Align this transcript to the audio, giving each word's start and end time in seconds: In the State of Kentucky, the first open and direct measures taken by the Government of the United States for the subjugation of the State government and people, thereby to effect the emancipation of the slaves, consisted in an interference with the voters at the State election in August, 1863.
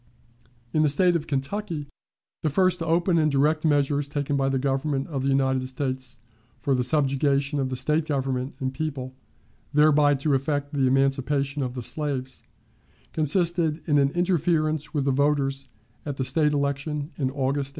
In 0.73 0.81
the 0.81 0.89
State 0.89 1.15
of 1.15 1.27
Kentucky, 1.27 1.85
the 2.41 2.49
first 2.49 2.81
open 2.81 3.19
and 3.19 3.29
direct 3.31 3.63
measures 3.63 4.07
taken 4.07 4.35
by 4.35 4.49
the 4.49 4.57
Government 4.57 5.05
of 5.05 5.21
the 5.21 5.29
United 5.29 5.67
States 5.67 6.17
for 6.57 6.73
the 6.73 6.83
subjugation 6.83 7.59
of 7.59 7.69
the 7.69 7.75
State 7.75 8.05
government 8.07 8.55
and 8.59 8.73
people, 8.73 9.13
thereby 9.73 10.15
to 10.15 10.33
effect 10.33 10.73
the 10.73 10.87
emancipation 10.87 11.61
of 11.61 11.75
the 11.75 11.83
slaves, 11.83 12.41
consisted 13.13 13.87
in 13.87 13.99
an 13.99 14.09
interference 14.15 14.91
with 14.91 15.05
the 15.05 15.11
voters 15.11 15.69
at 16.03 16.17
the 16.17 16.25
State 16.25 16.53
election 16.53 17.11
in 17.17 17.29
August, 17.29 17.69
1863. 17.69 17.69